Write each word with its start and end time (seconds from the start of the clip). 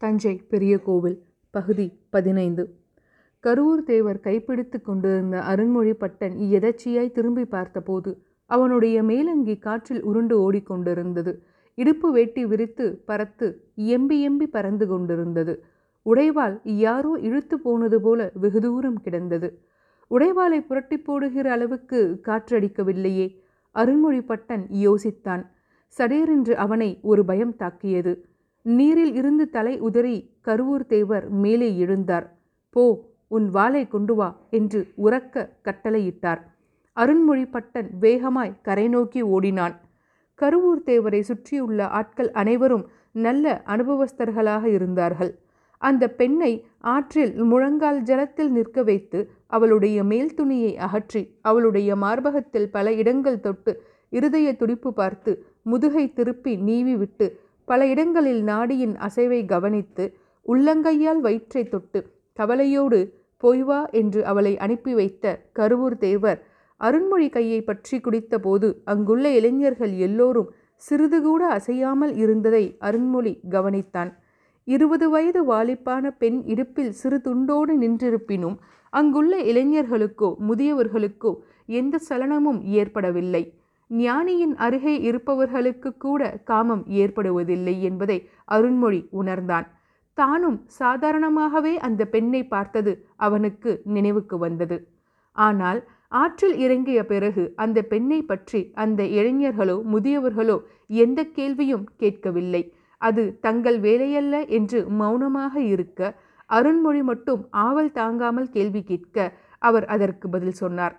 தஞ்சை 0.00 0.34
பெரிய 0.36 0.78
கோவில் 0.78 1.22
பகுதி 1.50 2.00
பதினைந்து. 2.10 2.78
கருவூர் 3.42 3.82
தேவர் 3.84 4.20
கைப்பிடித்து 4.20 4.80
கொண்டிருந்த 4.80 5.38
அருண்மொழி 5.38 5.92
பட்டன் 6.00 6.36
எதர்ச்சியாய் 6.50 7.12
திரும்பி 7.12 7.44
பார்த்தபோது 7.44 8.22
அவனுடைய 8.46 9.02
மேலங்கி 9.02 9.58
காற்றில் 9.58 10.02
உருண்டு 10.02 10.52
ஓடிக்கொண்டிருந்தது. 10.52 11.34
இடுப்பு 11.74 12.12
வேட்டி 12.12 12.46
விரித்து 12.46 13.02
பறத்து 13.04 13.64
எம்பி 13.76 14.28
எம்பி 14.28 14.46
பறந்து 14.46 14.86
கொண்டிருந்தது. 14.86 15.64
உடைவால் 16.04 16.60
யாரோ 16.62 17.18
இழுத்து 17.20 17.60
போனது 17.60 18.00
போல 18.00 18.30
வெகு 18.34 18.60
தூரம் 18.60 19.00
கிடந்தது. 19.00 19.60
உடைவாளை 20.10 20.66
புரட்டி 20.66 20.98
போடுகிற 20.98 21.50
அளவுக்கு 21.50 22.20
காற்றடிக்கவில்லையே. 22.24 23.36
அருண்மொழி 23.74 24.20
பட்டன் 24.22 24.66
யோசித்தான். 24.86 25.46
சடேரென்று 25.98 26.52
அவனை 26.54 26.98
ஒரு 27.02 27.24
பயம் 27.24 27.56
தாக்கியது. 27.56 28.26
நீரில் 28.66 29.14
இருந்து 29.14 29.44
தலை 29.50 29.74
உதறி 29.78 30.16
கருவூர் 30.46 30.86
தேவர் 30.86 31.26
மேலே 31.42 31.68
எழுந்தார். 31.84 32.26
போ 32.70 32.84
உன் 33.28 33.46
வாளை 33.50 33.82
கொண்டு 33.88 34.14
வா 34.14 34.28
என்று 34.50 34.80
உறக்க 34.96 35.44
கட்டளையிட்டார். 35.64 36.40
அருண்மொழி 36.96 37.44
பட்டன் 37.52 37.90
வேகமாய் 37.98 38.56
கரை 38.62 38.88
நோக்கி 38.88 39.22
ஓடினான். 39.22 39.76
கருவூர் 40.38 40.82
தேவரை 40.86 41.20
சுற்றியுள்ள 41.20 41.86
ஆட்கள் 41.88 42.30
அனைவரும் 42.30 42.84
நல்ல 43.12 43.62
அனுபவஸ்தர்களாக 43.66 44.64
இருந்தார்கள். 44.68 45.32
அந்த 45.82 46.04
பெண்ணை 46.10 46.52
ஆற்றில் 46.94 47.32
முழங்கால் 47.42 48.00
ஜலத்தில் 48.02 48.50
நிற்க 48.50 48.82
வைத்து 48.82 49.20
அவளுடைய 49.46 49.98
மேல் 50.04 50.34
துணியை 50.34 50.72
அகற்றி 50.76 51.22
அவளுடைய 51.40 51.96
மார்பகத்தில் 51.96 52.68
பல 52.70 52.92
இடங்கள் 52.92 53.40
தொட்டு 53.40 53.72
இருதய 54.12 54.48
துடிப்பு 54.56 54.90
பார்த்து 54.92 55.32
முதுகை 55.62 56.04
திருப்பி 56.12 56.52
நீவி 56.68 56.94
விட்டு 56.96 57.26
பல 57.70 57.86
இடங்களில் 57.86 58.42
நாடியின் 58.42 58.94
அசைவை 59.06 59.40
கவனித்து 59.46 60.04
உள்ளங்கையால் 60.46 61.20
வயிற்றை 61.26 61.62
தொட்டு 61.68 62.00
கவலையோடு 62.38 63.00
போய் 63.42 63.62
வா 63.62 63.80
என்று 64.00 64.20
அவளை 64.24 64.52
அனுப்பி 64.58 64.92
வைத்த 64.94 65.24
கருவூர் 65.58 65.96
தேவர் 65.98 66.40
அருண்மொழி 66.80 67.28
கையை 67.28 67.60
பற்றி 67.62 67.96
குடித்தபோது 67.98 68.68
அங்குள்ள 68.84 69.24
இளைஞர்கள் 69.38 69.94
எல்லோரும் 70.06 70.50
சிறிது 70.82 71.18
கூட 71.22 71.42
அசையாமல் 71.48 72.12
இருந்ததை 72.14 72.64
அருண்மொழி 72.80 73.32
கவனித்தான். 73.50 74.10
இருபது 74.66 75.06
வயது 75.10 75.40
வாலிப்பான 75.52 76.04
பெண் 76.18 76.38
இடுப்பில் 76.52 76.92
சிறு 76.92 77.18
துண்டோடு 77.26 77.74
நின்றிருப்பினும் 77.82 78.56
அங்குள்ள 78.92 79.34
இளைஞர்களுக்கோ 79.50 80.28
முதியவர்களுக்கோ 80.48 81.32
எந்த 81.78 82.00
சலனமும் 82.08 82.60
ஏற்படவில்லை. 82.72 83.42
ஞானியின் 83.90 84.54
அருகே 84.56 84.94
இருப்பவர்களுக்கு 85.00 85.90
கூட 85.96 86.22
காமம் 86.44 86.84
ஏற்படுவதில்லை 87.02 87.74
என்பதை 87.80 88.18
அருண்மொழி 88.48 89.00
உணர்ந்தான். 89.10 89.66
தானும் 90.18 90.58
சாதாரணமாகவே 90.78 91.74
அந்த 91.78 92.02
பெண்ணை 92.04 92.42
பார்த்தது 92.46 92.92
அவனுக்கு 93.16 93.70
நினைவுக்கு 93.84 94.38
வந்தது. 94.38 94.78
ஆனால் 95.36 95.80
ஆற்றில் 96.08 96.56
இறங்கிய 96.56 97.00
பிறகு 97.04 97.42
அந்த 97.56 97.78
பெண்ணை 97.82 98.20
பற்றி 98.22 98.60
அந்த 98.74 99.02
இளைஞர்களோ 99.18 99.76
முதியவர்களோ 99.92 100.56
எந்த 101.02 101.20
கேள்வியும் 101.36 101.84
கேட்கவில்லை. 101.96 102.62
அது 103.00 103.22
தங்கள் 103.40 103.78
வேலையல்ல 103.80 104.36
என்று 104.48 104.78
மௌனமாக 105.00 105.54
இருக்க 105.74 106.00
அருண்மொழி 106.50 107.02
மட்டும் 107.02 107.42
ஆவல் 107.66 107.92
தாங்காமல் 107.92 108.50
கேள்வி 108.50 108.82
கேட்க 108.82 109.16
அவர் 109.62 109.86
அதற்கு 109.86 110.26
பதில் 110.28 110.58
சொன்னார். 110.62 110.94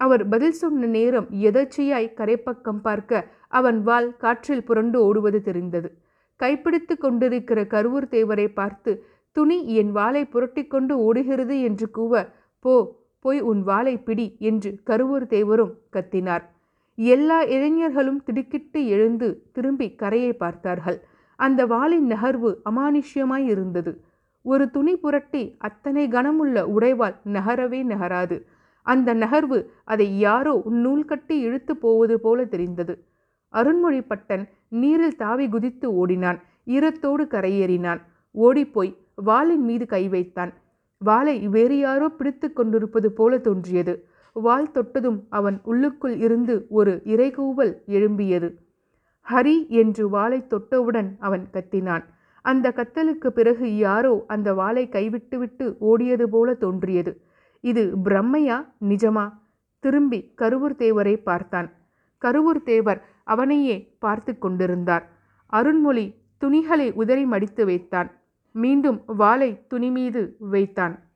அவர் 0.00 0.22
பதில் 0.28 0.56
சொன்ன 0.60 0.88
நேரம் 0.96 1.28
எதர்ச்சியாய் 1.48 2.14
கரைப்பக்கம் 2.18 2.82
பார்க்க 2.82 3.22
அவன் 3.58 3.78
வால் 3.82 4.08
காற்றில் 4.16 4.64
புரண்டு 4.64 4.98
ஓடுவது 5.06 5.40
தெரிந்தது. 5.42 5.88
கைப்பிடித்து 6.40 6.94
கொண்டிருக்கிற 6.96 7.60
கருவூர் 7.64 8.06
தேவரை 8.14 8.46
பார்த்து 8.54 8.92
துணி 9.36 9.58
என் 9.80 9.92
வாளை 9.92 10.22
புரட்டி 10.24 10.62
கொண்டு 10.66 10.94
ஓடுகிறது 10.98 11.56
என்று 11.60 11.86
கூவ 11.98 12.22
போ 12.64 12.74
போய் 13.24 13.40
உன் 13.40 13.60
வாளை 13.62 13.94
பிடி 13.98 14.26
என்று 14.38 14.70
கருவூர் 14.86 15.26
தேவரும் 15.26 15.74
கத்தினார். 15.92 16.44
எல்லா 16.98 17.38
இளைஞர்களும் 17.56 18.20
திடுக்கிட்டு 18.22 18.80
எழுந்து 18.86 19.28
திரும்பி 19.52 19.88
கரையை 19.94 20.32
பார்த்தார்கள். 20.32 20.98
அந்த 21.38 21.60
வாளின் 21.66 22.06
நகர்வு 22.06 22.50
அமானுஷ்யமாய் 22.70 23.46
இருந்தது. 23.46 23.92
ஒரு 24.44 24.64
துணி 24.70 24.94
புரட்டி 24.96 25.42
அத்தனை 25.58 26.04
கனமுள்ள 26.08 26.56
உடைவால் 26.76 27.16
நகரவே 27.36 27.80
நகராது. 27.92 28.38
அந்த 28.82 29.14
நகர்வு 29.14 29.66
அதை 29.84 30.18
யாரோ 30.18 30.62
நூல் 30.64 31.04
கட்டி 31.04 31.38
இழுத்து 31.40 31.76
போவது 31.76 32.20
போல 32.20 32.44
தெரிந்தது. 32.44 33.04
அருண்மொழி 33.52 34.04
பட்டன் 34.08 34.48
நீரில் 34.68 35.16
தாவி 35.16 35.48
குதித்து 35.48 35.94
ஓடினான். 35.94 36.42
ஈரத்தோடு 36.66 37.24
கரையேறினான். 37.26 38.00
ஓடிப்போய் 38.30 38.96
வாளின் 39.14 39.64
மீது 39.64 39.86
கை 39.86 40.08
வைத்தான். 40.08 40.52
வாளை 40.98 41.48
வேறு 41.48 41.78
யாரோ 41.78 42.08
பிடித்து 42.08 42.52
கொண்டிருப்பது 42.52 43.12
போல 43.12 43.38
தோன்றியது. 43.38 44.08
வாள் 44.32 44.70
தொட்டதும் 44.70 45.26
அவன் 45.28 45.60
உள்ளுக்குள் 45.64 46.16
இருந்து 46.16 46.66
ஒரு 46.68 47.00
இறைகூவல் 47.04 47.76
எழும்பியது. 47.88 48.54
ஹரி 49.30 49.68
என்று 49.68 50.08
வாளை 50.08 50.44
தொட்டவுடன் 50.48 51.16
அவன் 51.18 51.46
கத்தினான். 51.52 52.04
அந்த 52.42 52.72
கத்தலுக்கு 52.76 53.28
பிறகு 53.28 53.76
யாரோ 53.76 54.24
அந்த 54.26 54.54
வாளை 54.54 54.88
கைவிட்டுவிட்டு 54.88 55.76
ஓடியது 55.80 56.22
போல 56.22 56.54
தோன்றியது. 56.54 57.20
இது 57.60 57.94
பிரம்மையா? 58.04 58.72
நிஜமா? 58.80 59.32
திரும்பி 59.78 60.34
கருவூர் 60.38 60.76
தேவரை 60.76 61.22
பார்த்தான். 61.22 61.72
கருவூர் 62.24 62.62
தேவர் 62.64 63.08
அவனையே 63.24 63.96
பார்த்து 63.98 64.38
கொண்டிருந்தார். 64.38 65.10
அருண்மொழி 65.52 66.14
துணிகளை 66.38 66.92
உதறி 66.92 67.24
மடித்து 67.24 67.64
வைத்தான். 67.64 68.10
மீண்டும் 68.52 69.02
வாளை 69.06 69.66
துணி 69.66 69.90
மீது 69.90 70.36
வைத்தான். 70.38 71.08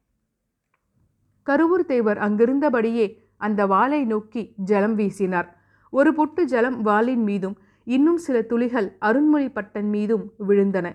கருவூர் 1.46 1.84
தேவர் 1.86 2.18
அங்கிருந்தபடியே 2.18 3.06
அந்த 3.36 3.66
வாளை 3.66 4.04
நோக்கி 4.04 4.54
ஜலம் 4.56 4.98
வீசினார். 4.98 5.48
ஒரு 5.90 6.14
பொட்டு 6.14 6.46
ஜலம் 6.46 6.82
வாளின் 6.82 7.22
மீதும் 7.22 7.58
இன்னும் 7.84 8.16
சில 8.16 8.42
துளிகள் 8.42 8.96
அருண்மொழி 9.00 9.48
பட்டன் 9.48 9.88
மீதும் 9.88 10.32
விழுந்தன. 10.48 10.92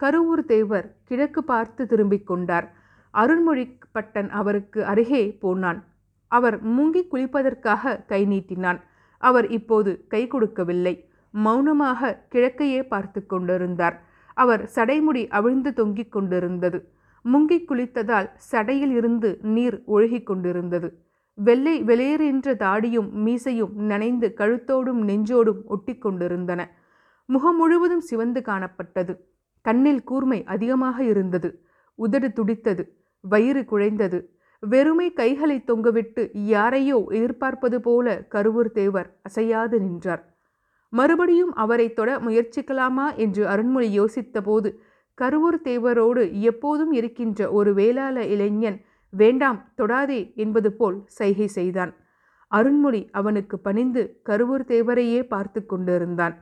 கருவூர் 0.00 0.44
தேவர் 0.46 0.96
கிழக்கு 1.04 1.44
பார்த்து 1.44 1.86
திரும்பிக் 1.86 2.26
கொண்டார். 2.26 2.74
அருண்மொழி 3.14 3.64
பட்டன் 3.94 4.28
அவருக்கு 4.28 4.84
அருகே 4.84 5.36
போனான். 5.40 5.84
அவர் 6.28 6.56
மூங்கி 6.66 7.02
குளிப்பதற்காக 7.10 8.06
கை 8.06 8.26
நீட்டினான். 8.26 8.80
அவர் 9.18 9.48
இப்போது 9.48 10.04
கை 10.08 10.26
கொடுக்கவில்லை. 10.26 11.08
மௌனமாக 11.30 12.26
கிழக்கையே 12.34 12.88
பார்த்து 12.88 13.26
கொண்டிருந்தார். 13.26 14.02
அவர் 14.34 14.70
சடைமுடி 14.74 15.28
அவிழ்ந்து 15.28 15.72
தொங்கிக் 15.72 16.12
கொண்டிருந்தது. 16.12 16.92
முங்கி 17.32 17.58
குளித்ததால் 17.68 18.28
சடையில் 18.52 18.90
இருந்து 18.90 19.38
நீர் 19.42 19.82
ஒழுகிக் 19.86 20.26
கொண்டிருந்தது. 20.26 20.88
வெள்ளை 21.34 21.82
வெளியேறின்ற 21.82 22.54
தாடியும் 22.54 23.10
மீசையும் 23.10 23.74
நனைந்து 23.74 24.34
கழுத்தோடும் 24.36 25.00
நெஞ்சோடும் 25.02 25.64
ஒட்டி 25.64 25.98
கொண்டிருந்தன. 25.98 26.70
முகம் 27.26 27.56
முழுவதும் 27.56 28.00
சிவந்து 28.00 28.40
காணப்பட்டது. 28.40 29.14
கண்ணில் 29.60 30.04
கூர்மை 30.04 30.44
அதிகமாக 30.44 31.04
இருந்தது. 31.04 31.64
உதடு 31.94 32.32
துடித்தது. 32.32 33.03
வயிறு 33.28 33.60
குழைந்தது. 33.60 34.18
வெறுமை 34.62 35.12
கைகளை 35.12 35.64
தொங்கவிட்டு 35.66 36.30
யாரையோ 36.32 37.04
எதிர்பார்ப்பது 37.10 37.80
போல 37.80 38.26
கருவூர் 38.30 38.70
தேவர் 38.70 39.18
அசையாது 39.22 39.80
நின்றார். 39.80 40.22
மறுபடியும் 40.88 41.52
அவரை 41.54 41.92
தொட 41.92 42.10
முயற்சிக்கலாமா 42.18 43.06
என்று 43.16 43.46
அருண்மொழி 43.46 43.88
யோசித்தபோது 44.00 44.70
கருவூர் 45.18 45.58
தேவரோடு 45.64 46.32
எப்போதும் 46.40 46.92
இருக்கின்ற 46.92 47.50
ஒரு 47.50 47.74
வேளாள 47.74 48.24
இளைஞன் 48.24 48.78
வேண்டாம் 49.12 49.72
தொடாதே 49.76 50.34
என்பது 50.34 50.72
போல் 50.72 51.02
சைகை 51.06 51.46
செய்தான். 51.46 51.92
அருண்மொழி 52.50 53.08
அவனுக்கு 53.10 53.58
பணிந்து 53.58 54.02
கருவூர் 54.28 54.64
தேவரையே 54.68 55.22
பார்த்து 55.28 55.66
கொண்டிருந்தான். 55.66 56.34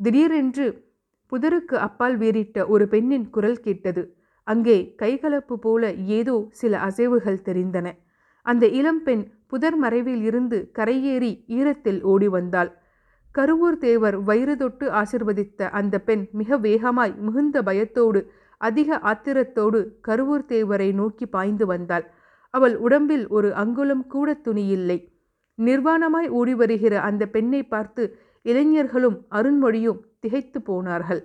திடீரென்று 0.00 0.66
புதருக்கு 1.32 1.76
அப்பால் 1.78 2.18
வீறிட்ட 2.18 2.66
ஒரு 2.66 2.88
பெண்ணின் 2.88 3.30
குரல் 3.30 3.60
கேட்டது. 3.60 4.02
அங்கே 4.50 4.76
கைகலப்பு 5.02 5.56
போல 5.64 5.82
ஏதோ 6.18 6.36
சில 6.60 6.72
அசைவுகள் 6.88 7.44
தெரிந்தன. 7.48 7.86
அந்த 8.46 8.64
இளம்பெண் 8.80 9.24
புதர் 9.46 9.76
மறைவில் 9.76 10.22
இருந்து 10.22 10.58
கரையேறி 10.78 11.32
ஈரத்தில் 11.58 12.00
ஓடி 12.02 12.28
வந்தாள். 12.28 12.70
கருவூர் 13.34 13.78
தேவர் 13.78 14.16
வயிறு 14.28 14.54
தொட்டு 14.56 14.86
ஆசிர்வதித்த 15.00 15.68
அந்த 15.70 15.94
பெண் 16.00 16.24
மிக 16.32 16.58
வேகமாய் 16.58 17.14
மிகுந்த 17.26 17.56
பயத்தோடு 17.62 18.20
அதிக 18.60 18.98
ஆத்திரத்தோடு 19.10 19.78
கருவூர் 20.08 20.46
தேவரை 20.52 20.88
நோக்கி 20.94 21.26
பாய்ந்து 21.26 21.66
வந்தாள். 21.66 22.06
அவள் 22.54 22.74
உடம்பில் 22.76 23.24
ஒரு 23.28 23.48
அங்குலம் 23.54 24.04
கூட 24.06 24.28
துணியில்லை 24.46 24.98
நிர்வாணமாய் 25.58 26.28
ஓடி 26.38 26.54
வருகிற 26.54 26.94
அந்த 27.00 27.22
பெண்ணை 27.26 27.62
பார்த்து 27.64 28.02
இளைஞர்களும் 28.46 29.18
அருண்மொழியும் 29.30 30.00
திகைத்து 30.20 30.58
போனார்கள். 30.62 31.22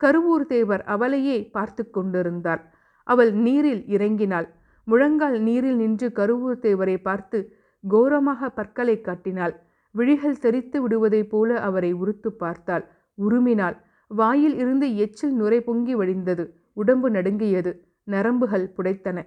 கருவூர் 0.00 0.46
தேவர் 0.46 0.82
அவளையே 0.84 1.50
பார்த்து 1.50 1.90
கொண்டிருந்தார் 1.90 2.62
அவள் 3.06 3.32
நீரில் 3.36 3.84
இறங்கினாள். 3.86 4.48
முழங்கால் 4.86 5.38
நீரில் 5.40 5.76
நின்று 5.76 6.08
கருவூர் 6.14 6.58
தேவரை 6.60 6.96
பார்த்து 7.02 7.38
கோரமாக 7.84 8.48
பற்களை 8.48 9.00
காட்டினாள். 9.00 9.54
விழிகள் 9.94 10.38
தெரித்து 10.38 10.78
விடுவதைப் 10.82 11.30
போல 11.30 11.60
அவரை 11.60 11.92
உறுத்து 11.92 12.30
பார்த்தாள். 12.32 12.84
உருமினாள். 13.18 13.76
வாயில் 14.10 14.56
இருந்து 14.58 14.96
எச்சில் 14.96 15.34
நுரை 15.34 15.60
பொங்கி 15.60 15.94
வழிந்தது. 15.96 16.44
உடம்பு 16.72 17.10
நடுங்கியது. 17.10 17.72
நரம்புகள் 18.04 18.66
புடைத்தன. 18.76 19.18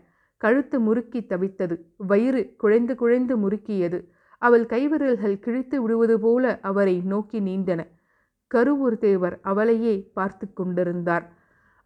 கழுத்து 0.41 0.79
முறுக்கி 0.79 1.21
தவித்தது. 1.21 1.75
வயிறு 1.97 2.41
குழைந்து 2.57 2.95
குழைந்து 2.95 3.35
முறுக்கியது. 3.37 3.99
அவள் 4.41 4.65
கைவிரல்கள் 4.65 5.39
கிழித்து 5.39 5.81
விடுவது 5.81 6.19
போல 6.19 6.59
அவரை 6.61 7.01
நோக்கி 7.05 7.39
நீண்டன 7.39 7.81
கருவூர் 8.51 8.97
தேவர் 8.97 9.35
அவளையே 9.41 9.95
பார்த்து 10.13 10.45
கொண்டிருந்தார். 10.53 11.25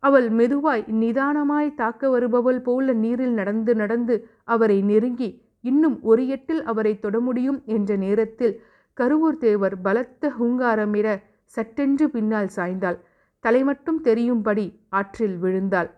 அவள் 0.04 0.28
மெதுவாய் 0.30 0.84
நிதானமாய் 1.02 1.76
தாக்க 1.76 2.10
வருபவள் 2.10 2.62
போல 2.62 2.94
நீரில் 2.94 3.34
நடந்து 3.34 3.74
நடந்து 3.76 4.16
அவரை 4.44 4.78
நெருங்கி 4.82 5.30
இன்னும் 5.64 5.98
ஒரு 6.02 6.24
எட்டில் 6.28 6.64
அவரை 6.64 6.94
தொட 7.00 7.18
முடியும் 7.20 7.60
என்ற 7.76 7.96
நேரத்தில் 7.96 8.56
கருவூர் 8.98 9.38
தேவர் 9.38 9.76
பலத்த 9.82 10.32
ஹூங்காரமிட 10.40 11.08
சட்டென்று 11.56 12.06
பின்னால் 12.10 12.50
சாய்ந்தாள். 12.56 12.98
தலை 13.44 13.62
மட்டும் 13.64 14.00
தெரியும்படி 14.02 14.66
ஆற்றில் 14.90 15.38
விழுந்தாள். 15.38 15.90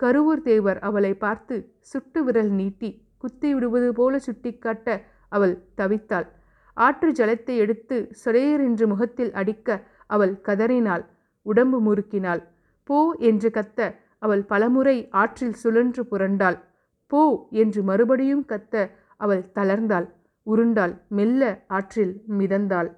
கருவூர் 0.00 0.42
தேவர் 0.42 0.78
அவளை 0.78 1.12
பார்த்து 1.14 1.56
சுட்டு 1.90 2.20
விரல் 2.24 2.50
நீட்டி 2.50 2.90
குத்தி 3.18 3.48
விடுவது 3.54 3.88
போல 3.92 4.18
சுட்டிக்காட்ட 4.18 4.88
அவள் 5.28 5.54
தவித்தாள். 5.76 6.28
ஆற்று 6.76 7.08
ஜலத்தை 7.12 7.54
எடுத்து 7.56 7.96
சொடையரென்று 8.24 8.86
முகத்தில் 8.86 9.32
அடிக்க 9.32 9.68
அவள் 10.14 10.34
கதறினாள் 10.40 11.04
உடம்பு 11.46 11.78
முறுக்கினாள். 11.86 12.42
போ 12.88 12.98
என்று 13.28 13.48
கத்த 13.50 13.80
அவள் 14.18 14.44
பலமுறை 14.44 14.96
ஆற்றில் 15.22 15.58
சுழன்று 15.62 16.02
புரண்டாள். 16.10 16.58
போ 17.10 17.22
என்று 17.62 17.80
மறுபடியும் 17.82 18.44
கத்த 18.48 18.74
அவள் 19.16 19.44
தளர்ந்தாள் 19.54 20.06
உருண்டாள் 20.46 20.94
மெல்ல 21.08 21.42
ஆற்றில் 21.68 22.14
மிதந்தாள். 22.38 22.90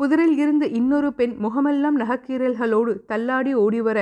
புதிரில் 0.00 0.36
இருந்து 0.38 0.66
இன்னொரு 0.70 1.10
பெண் 1.12 1.34
முகமெல்லாம் 1.44 1.96
நகக்கீரல்களோடு 2.00 2.92
தள்ளாடி 3.10 3.52
ஓடிவர 3.56 3.98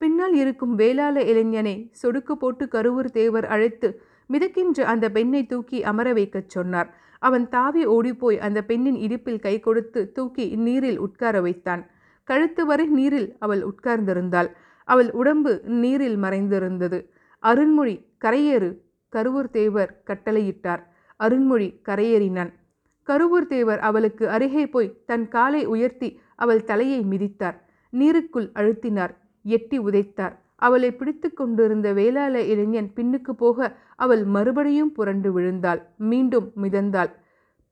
பின்னால் 0.00 0.34
இருக்கும் 0.34 0.74
வேளாள 0.74 1.16
இளைஞனை 1.30 1.74
சொடுக்கு 2.02 2.34
போட்டு 2.42 2.64
கருவூர் 2.66 3.10
தேவர் 3.10 3.46
அழைத்து 3.54 3.88
மிதக்கின்ற 4.30 4.84
அந்த 4.92 5.06
பெண்ணை 5.16 5.42
தூக்கி 5.46 5.78
அமர 5.82 6.08
வைக்கச் 6.12 6.52
சொன்னார். 6.54 6.90
அவன் 7.18 7.48
தாவி 7.48 7.86
ஓடிப்போய் 7.86 8.38
அந்த 8.38 8.62
பெண்ணின் 8.62 8.94
இடுப்பில் 8.94 9.40
கை 9.40 9.60
கொடுத்து 9.60 10.12
தூக்கி 10.12 10.56
நீரில் 10.56 10.98
உட்கார 10.98 11.40
வைத்தான். 11.40 11.86
கழுத்து 12.24 12.66
வரை 12.66 12.86
நீரில் 12.86 13.36
அவள் 13.38 13.62
உட்கார்ந்திருந்தாள். 13.62 14.50
அவள் 14.84 15.10
உடம்பு 15.10 15.60
நீரில் 15.64 16.16
மறைந்திருந்தது. 16.16 17.08
அருண்மொழி 17.42 17.94
கரையேறு 18.24 18.76
கருவூர் 19.12 19.50
தேவர் 19.50 20.02
கட்டளையிட்டார். 20.06 20.82
அருண்மொழி 21.20 21.80
கரையேறினான். 21.88 22.52
கருவூர் 23.06 23.46
தேவர் 23.46 23.78
அவளுக்கு 23.78 24.30
அருகே 24.30 24.66
போய் 24.66 25.02
தன் 25.06 25.28
காலை 25.28 25.64
உயர்த்தி 25.64 26.20
அவள் 26.36 26.64
தலையை 26.64 27.00
மிதித்தார். 27.04 27.58
நீருக்குள் 27.92 28.48
அழுத்தினார். 28.54 29.14
எட்டி 29.42 29.78
உதைத்தார். 29.78 30.36
அவளை 30.62 30.90
பிடித்து 30.94 31.28
கொண்டிருந்த 31.32 31.92
வேளாள 31.92 32.42
இளைஞன் 32.42 32.90
பின்னுக்கு 32.96 33.30
போக 33.30 33.58
அவள் 33.96 34.24
மறுபடியும் 34.24 34.92
புரண்டு 34.92 35.30
விழுந்தாள். 35.32 35.82
மீண்டும் 35.96 36.52
மிதந்தாள். 36.62 37.10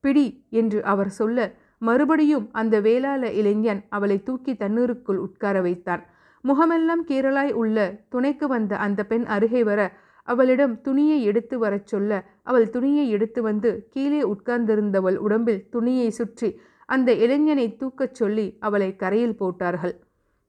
பிடி 0.00 0.26
என்று 0.50 0.84
அவர் 0.84 1.10
சொல்ல 1.10 1.54
மறுபடியும் 1.78 2.48
அந்த 2.52 2.80
வேளாள 2.80 3.30
இளைஞன் 3.32 3.80
அவளை 3.88 4.22
தூக்கி 4.22 4.54
தண்ணீருக்குள் 4.54 5.16
உட்கார 5.16 5.60
வைத்தான். 5.60 6.02
முகமெல்லாம் 6.44 7.02
கீரலாய் 7.06 7.52
உள்ள 7.52 7.78
துணைக்கு 8.08 8.46
வந்த 8.48 8.76
அந்த 8.76 9.00
பெண் 9.04 9.24
அருகே 9.24 9.62
வர 9.64 9.80
அவளிடம் 10.28 10.80
துணியை 10.80 11.18
எடுத்து 11.22 11.58
வரச் 11.58 11.86
சொல்ல 11.86 12.12
அவள் 12.42 12.70
துணியை 12.70 13.10
எடுத்து 13.10 13.42
வந்து 13.42 13.88
கீழே 13.90 14.22
உட்கார்ந்திருந்தவள் 14.22 15.16
உடம்பில் 15.16 15.68
துணியை 15.70 16.08
சுற்றி 16.10 16.48
அந்த 16.88 17.10
இளைஞனை 17.12 17.66
தூக்கச் 17.80 18.14
சொல்லி 18.14 18.56
அவளை 18.60 18.96
கரையில் 18.96 19.36
போட்டார்கள். 19.36 19.94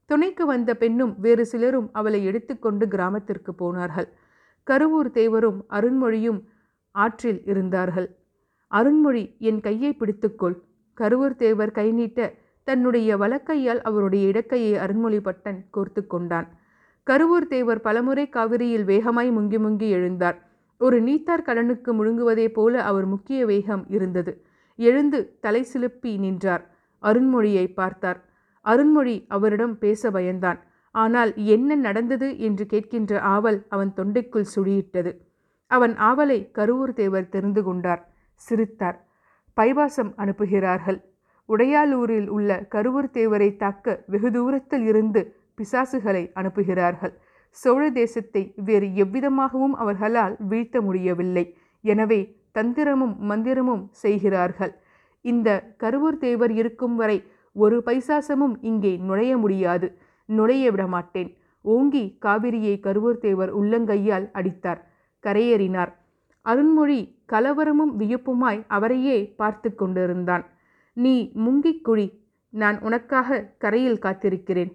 துணைக்கு 0.09 0.45
வந்த 0.45 0.75
பெண்ணும் 0.75 1.19
வேறு 1.19 1.45
சிலரும் 1.45 1.89
அவளை 1.91 2.25
எடுத்துக்கொண்டு 2.25 2.87
கிராமத்திற்கு 2.87 3.53
போனார்கள். 3.53 4.07
கருவூர் 4.67 5.09
தேவரும் 5.13 5.59
அருண்மொழியும் 5.69 6.43
ஆற்றில் 6.91 7.41
இருந்தார்கள். 7.45 8.17
அருண்மொழி 8.71 9.35
என் 9.39 9.59
கையை 9.59 9.95
பிடித்துக்கொள் 9.99 10.55
கருவூர் 10.97 11.35
தேவர் 11.35 11.71
கை 11.71 11.91
நீட்ட 11.91 12.33
தன்னுடைய 12.63 13.17
வலக்கையால் 13.17 13.81
அவருடைய 13.81 14.29
இடக்கையை 14.29 14.73
அருண்மொழி 14.73 15.19
பட்டன் 15.19 15.59
கோர்த்து 15.77 16.07
கொண்டான். 16.07 16.47
கருவூர் 17.07 17.47
தேவர் 17.47 17.81
பலமுறை 17.81 18.29
காவிரியில் 18.29 18.83
வேகமாய் 18.83 19.31
முங்கி 19.31 19.59
முங்கி 19.59 19.89
எழுந்தார். 19.95 20.35
ஒரு 20.77 21.01
நீத்தார் 21.01 21.41
கடனுக்கு 21.41 21.93
முழுங்குவதே 21.93 22.47
போல 22.47 22.83
அவர் 22.83 23.05
முக்கிய 23.05 23.45
வேகம் 23.45 23.85
இருந்தது. 23.87 24.45
எழுந்து 24.75 25.37
தலை 25.39 25.65
சிலுப்பி 25.73 26.17
நின்றார். 26.17 26.75
அருண்மொழியை 27.03 27.73
பார்த்தார். 27.73 28.26
அருண்மொழி 28.67 29.15
அவரிடம் 29.27 29.75
பேச 29.77 30.09
பயந்தான். 30.11 30.59
ஆனால் 30.95 31.31
என்ன 31.55 31.75
நடந்தது? 31.75 32.27
என்று 32.39 32.65
கேட்கின்ற 32.73 33.19
ஆவல் 33.35 33.59
அவன் 33.69 33.91
தொண்டைக்குள் 33.97 34.51
சுழியிட்டது. 34.55 35.11
அவன் 35.71 35.93
ஆவலை 36.09 36.39
கருவூர் 36.57 36.93
தேவர் 36.93 37.29
தெரிந்து 37.29 37.61
கொண்டார். 37.63 38.01
சிரித்தார். 38.41 38.97
பைபாசம் 39.57 40.11
அனுப்புகிறார்கள். 40.17 40.99
உடையாலூரில் 41.49 42.27
உள்ள 42.27 42.67
கருவூர் 42.75 43.09
தேவரை 43.13 43.49
தாக்க 43.55 44.03
வெகு 44.07 44.29
தூரத்தில் 44.31 44.85
இருந்து 44.85 45.21
பிசாசுகளை 45.57 46.23
அனுப்புகிறார்கள். 46.39 47.13
சோழ 47.57 47.83
தேசத்தை 47.91 48.43
வேறு 48.65 48.87
எவ்விதமாகவும் 49.03 49.75
அவர்களால் 49.75 50.35
வீழ்த்த 50.49 50.81
முடியவில்லை. 50.81 51.45
எனவே 51.83 52.19
தந்திரமும் 52.53 53.15
மந்திரமும் 53.29 53.83
செய்கிறார்கள். 54.03 54.73
இந்த 55.25 55.49
கருவூர் 55.83 56.17
தேவர் 56.17 56.51
இருக்கும் 56.51 56.95
வரை 56.95 57.17
ஒரு 57.57 57.77
பைசாசமும் 57.85 58.55
இங்கே 58.61 58.93
நுழைய 59.07 59.37
முடியாது. 59.37 59.87
நுழைய 60.25 60.71
விட 60.71 60.83
மாட்டேன் 60.87 61.29
ஓங்கி 61.65 62.03
காவிரியை 62.25 62.75
கருவூர் 62.79 63.17
தேவர் 63.17 63.51
உள்ளங்கையால் 63.59 64.27
அடித்தார். 64.31 64.81
கரையேறினார். 65.23 65.91
அருண்மொழி 66.45 66.99
கலவரமும் 67.33 67.93
வியப்புமாய் 67.99 68.61
அவரையே 68.67 69.17
பார்த்து 69.37 69.69
கொண்டிருந்தான். 69.75 70.45
நீ 70.93 71.15
முங்கிக் 71.35 71.81
குழி. 71.81 72.07
நான் 72.53 72.77
உனக்காக 72.81 73.39
கரையில் 73.57 74.03
காத்திருக்கிறேன். 74.03 74.71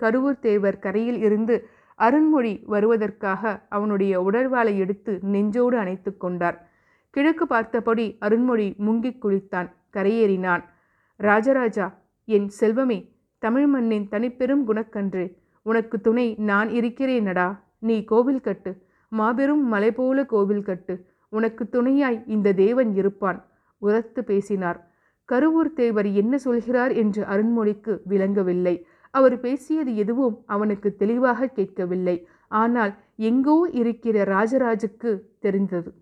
கருவூர் 0.00 0.38
தேவர் 0.38 0.78
கரையில் 0.78 1.20
இருந்து 1.20 1.56
அருண்மொழி 1.98 2.52
வருவதற்காக 2.66 3.52
அவனுடைய 3.68 4.14
உடல்வாளை 4.20 4.74
எடுத்து 4.76 5.12
நெஞ்சோடு 5.22 5.76
அணைத்து 5.78 6.10
கொண்டார். 6.16 6.58
கிழக்கு 7.14 7.44
பார்த்தபடி 7.46 8.06
அருண்மொழி 8.20 8.68
முங்கிக் 8.86 9.20
குளித்தான் 9.22 9.68
கரையேறினான். 9.92 10.64
ராஜராஜா 11.20 11.86
என் 12.28 12.48
செல்வமே 12.60 13.12
தமிழ் 13.38 13.66
மண்ணின் 13.66 14.06
தனிப்பெரும் 14.10 14.62
குணக்கன்று. 14.66 15.24
உனக்கு 15.62 16.00
துணை 16.00 16.34
நான் 16.38 16.68
இருக்கிறேனடா. 16.68 17.58
நீ 17.78 18.04
கோவில் 18.04 18.40
கட்டு. 18.40 18.72
மாபெரும் 19.08 19.64
மலை 19.66 19.92
போல 19.92 20.24
கோவில் 20.24 20.62
கட்டு. 20.62 20.94
உனக்கு 21.28 21.68
துணையாய் 21.68 22.22
இந்த 22.26 22.52
தேவன் 22.52 22.94
இருப்பான். 22.94 23.46
உரத்து 23.78 24.24
பேசினார். 24.24 24.90
கருவூர் 25.32 25.72
தேவர் 25.74 26.08
என்ன 26.12 26.38
சொல்கிறார் 26.38 26.92
என்று 26.92 27.22
அருண்மொழிக்கு 27.24 28.00
விளங்கவில்லை. 28.04 28.86
அவர் 29.10 29.40
பேசியது 29.40 29.96
எதுவும் 29.96 30.42
அவனுக்கு 30.46 30.96
தெளிவாக 30.96 31.46
கேட்கவில்லை. 31.46 32.26
ஆனால் 32.48 32.92
எங்கோ 33.16 33.68
இருக்கிற 33.72 34.24
ராஜராஜுக்கு 34.24 35.20
தெரிந்தது. 35.38 35.92